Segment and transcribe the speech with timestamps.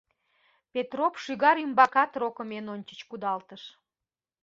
[0.71, 3.63] Петроп шӱгар ӱмбакат рокым эн ончыч кудалтыш.